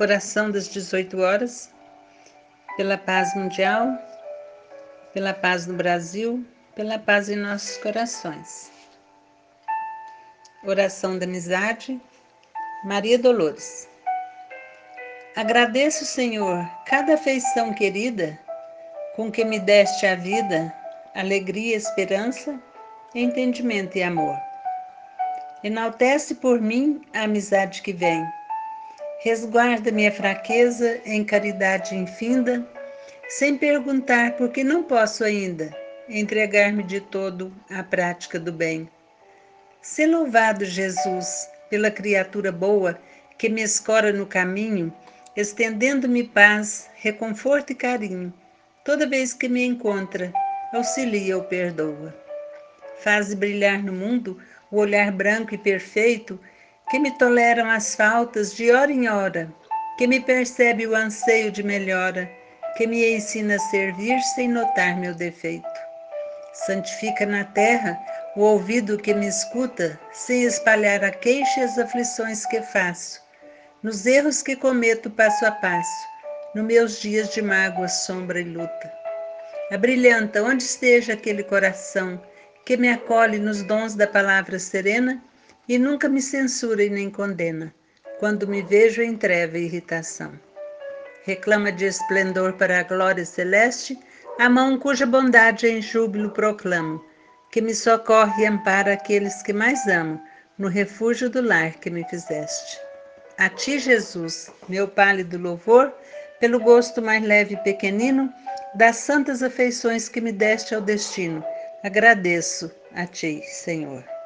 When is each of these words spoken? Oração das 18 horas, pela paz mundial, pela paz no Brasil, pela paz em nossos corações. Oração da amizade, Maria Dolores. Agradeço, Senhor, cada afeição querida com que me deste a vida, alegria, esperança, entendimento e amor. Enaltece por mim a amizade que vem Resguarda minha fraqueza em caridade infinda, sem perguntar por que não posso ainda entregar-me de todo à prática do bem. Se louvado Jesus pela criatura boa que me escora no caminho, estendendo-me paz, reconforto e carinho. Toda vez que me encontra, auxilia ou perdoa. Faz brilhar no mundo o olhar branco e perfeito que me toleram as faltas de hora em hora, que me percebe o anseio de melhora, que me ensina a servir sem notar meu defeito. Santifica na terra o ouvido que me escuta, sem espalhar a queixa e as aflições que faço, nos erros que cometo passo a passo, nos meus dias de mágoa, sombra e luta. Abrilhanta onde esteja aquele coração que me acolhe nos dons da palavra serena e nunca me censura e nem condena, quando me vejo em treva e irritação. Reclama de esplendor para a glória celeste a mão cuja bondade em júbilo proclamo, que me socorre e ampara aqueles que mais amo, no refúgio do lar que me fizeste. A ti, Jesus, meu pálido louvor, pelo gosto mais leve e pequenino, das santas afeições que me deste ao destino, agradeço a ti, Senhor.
Oração 0.00 0.48
das 0.48 0.68
18 0.68 1.20
horas, 1.20 1.74
pela 2.76 2.96
paz 2.96 3.34
mundial, 3.34 3.98
pela 5.12 5.34
paz 5.34 5.66
no 5.66 5.74
Brasil, 5.74 6.46
pela 6.76 7.00
paz 7.00 7.28
em 7.28 7.34
nossos 7.34 7.78
corações. 7.78 8.70
Oração 10.64 11.18
da 11.18 11.24
amizade, 11.24 12.00
Maria 12.84 13.18
Dolores. 13.18 13.88
Agradeço, 15.34 16.04
Senhor, 16.04 16.64
cada 16.86 17.14
afeição 17.14 17.74
querida 17.74 18.38
com 19.16 19.32
que 19.32 19.44
me 19.44 19.58
deste 19.58 20.06
a 20.06 20.14
vida, 20.14 20.72
alegria, 21.12 21.74
esperança, 21.74 22.56
entendimento 23.16 23.98
e 23.98 24.04
amor. 24.04 24.38
Enaltece 25.64 26.36
por 26.36 26.60
mim 26.60 27.02
a 27.12 27.22
amizade 27.22 27.82
que 27.82 27.92
vem 27.92 28.37
Resguarda 29.28 29.92
minha 29.92 30.10
fraqueza 30.10 31.02
em 31.04 31.22
caridade 31.22 31.94
infinda, 31.94 32.66
sem 33.28 33.58
perguntar 33.58 34.38
por 34.38 34.48
que 34.48 34.64
não 34.64 34.82
posso 34.82 35.22
ainda 35.22 35.70
entregar-me 36.08 36.82
de 36.82 36.98
todo 36.98 37.52
à 37.68 37.82
prática 37.82 38.40
do 38.40 38.50
bem. 38.50 38.88
Se 39.82 40.06
louvado 40.06 40.64
Jesus 40.64 41.46
pela 41.68 41.90
criatura 41.90 42.50
boa 42.50 42.98
que 43.36 43.50
me 43.50 43.60
escora 43.60 44.14
no 44.14 44.24
caminho, 44.24 44.90
estendendo-me 45.36 46.24
paz, 46.24 46.88
reconforto 46.94 47.72
e 47.72 47.74
carinho. 47.74 48.32
Toda 48.82 49.06
vez 49.06 49.34
que 49.34 49.46
me 49.46 49.62
encontra, 49.62 50.32
auxilia 50.72 51.36
ou 51.36 51.44
perdoa. 51.44 52.16
Faz 53.00 53.34
brilhar 53.34 53.82
no 53.82 53.92
mundo 53.92 54.38
o 54.70 54.78
olhar 54.78 55.12
branco 55.12 55.54
e 55.54 55.58
perfeito 55.58 56.40
que 56.90 56.98
me 56.98 57.10
toleram 57.10 57.68
as 57.70 57.94
faltas 57.94 58.54
de 58.54 58.70
hora 58.70 58.90
em 58.90 59.08
hora, 59.08 59.52
que 59.98 60.06
me 60.06 60.20
percebe 60.20 60.86
o 60.86 60.94
anseio 60.94 61.50
de 61.50 61.62
melhora, 61.62 62.30
que 62.76 62.86
me 62.86 63.14
ensina 63.14 63.56
a 63.56 63.58
servir 63.58 64.18
sem 64.34 64.48
notar 64.48 64.96
meu 64.96 65.14
defeito. 65.14 65.68
Santifica 66.66 67.26
na 67.26 67.44
terra 67.44 67.98
o 68.36 68.40
ouvido 68.40 68.96
que 68.96 69.12
me 69.12 69.26
escuta, 69.26 69.98
sem 70.12 70.44
espalhar 70.44 71.04
a 71.04 71.10
queixa 71.10 71.60
e 71.60 71.64
as 71.64 71.78
aflições 71.78 72.46
que 72.46 72.62
faço, 72.62 73.20
nos 73.82 74.06
erros 74.06 74.42
que 74.42 74.56
cometo 74.56 75.10
passo 75.10 75.44
a 75.44 75.52
passo, 75.52 76.06
nos 76.54 76.64
meus 76.64 77.00
dias 77.00 77.34
de 77.34 77.42
mágoa, 77.42 77.88
sombra 77.88 78.40
e 78.40 78.44
luta. 78.44 78.92
Abrilhanta 79.70 80.42
onde 80.42 80.62
esteja 80.62 81.12
aquele 81.12 81.42
coração 81.42 82.20
que 82.64 82.76
me 82.76 82.88
acolhe 82.88 83.38
nos 83.38 83.62
dons 83.62 83.94
da 83.94 84.06
palavra 84.06 84.58
serena 84.58 85.22
e 85.68 85.78
nunca 85.78 86.08
me 86.08 86.22
censura 86.22 86.82
e 86.82 86.88
nem 86.88 87.10
condena, 87.10 87.74
quando 88.18 88.48
me 88.48 88.62
vejo 88.62 89.02
em 89.02 89.16
treva 89.16 89.58
e 89.58 89.64
irritação. 89.64 90.32
Reclama 91.24 91.70
de 91.70 91.84
esplendor 91.84 92.54
para 92.54 92.80
a 92.80 92.82
glória 92.82 93.24
celeste 93.24 93.98
a 94.38 94.48
mão 94.48 94.78
cuja 94.78 95.04
bondade 95.04 95.66
em 95.66 95.82
júbilo 95.82 96.30
proclamo, 96.30 97.04
que 97.50 97.60
me 97.60 97.74
socorre 97.74 98.42
e 98.42 98.46
ampara 98.46 98.94
aqueles 98.94 99.42
que 99.42 99.52
mais 99.52 99.86
amo, 99.86 100.20
no 100.56 100.68
refúgio 100.68 101.28
do 101.28 101.40
lar 101.40 101.74
que 101.74 101.90
me 101.90 102.04
fizeste. 102.04 102.80
A 103.36 103.48
ti, 103.48 103.78
Jesus, 103.78 104.50
meu 104.68 104.88
pálido 104.88 105.38
louvor, 105.38 105.92
pelo 106.40 106.60
gosto 106.60 107.02
mais 107.02 107.22
leve 107.22 107.54
e 107.54 107.58
pequenino, 107.58 108.32
das 108.74 108.96
santas 108.96 109.42
afeições 109.42 110.08
que 110.08 110.20
me 110.20 110.32
deste 110.32 110.74
ao 110.74 110.80
destino, 110.80 111.44
agradeço 111.84 112.70
a 112.94 113.06
ti, 113.06 113.42
Senhor. 113.44 114.17